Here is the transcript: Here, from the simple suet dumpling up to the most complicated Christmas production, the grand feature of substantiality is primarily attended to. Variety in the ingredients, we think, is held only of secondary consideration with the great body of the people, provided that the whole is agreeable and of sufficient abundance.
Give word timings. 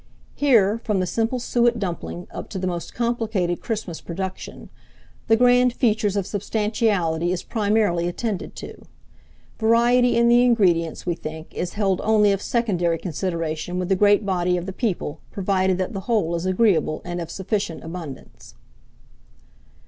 Here, 0.33 0.79
from 0.79 0.99
the 0.99 1.05
simple 1.05 1.37
suet 1.37 1.77
dumpling 1.77 2.25
up 2.31 2.49
to 2.49 2.57
the 2.57 2.65
most 2.65 2.91
complicated 2.95 3.61
Christmas 3.61 4.01
production, 4.01 4.69
the 5.27 5.35
grand 5.35 5.73
feature 5.73 6.07
of 6.17 6.25
substantiality 6.25 7.31
is 7.31 7.43
primarily 7.43 8.07
attended 8.07 8.55
to. 8.55 8.83
Variety 9.59 10.17
in 10.17 10.27
the 10.27 10.43
ingredients, 10.43 11.05
we 11.05 11.13
think, 11.13 11.53
is 11.53 11.73
held 11.73 12.01
only 12.03 12.31
of 12.31 12.41
secondary 12.41 12.97
consideration 12.97 13.77
with 13.77 13.89
the 13.89 13.95
great 13.95 14.25
body 14.25 14.57
of 14.57 14.65
the 14.65 14.73
people, 14.73 15.19
provided 15.29 15.77
that 15.77 15.93
the 15.93 15.99
whole 16.09 16.33
is 16.33 16.47
agreeable 16.47 17.03
and 17.05 17.21
of 17.21 17.29
sufficient 17.29 17.83
abundance. 17.83 18.55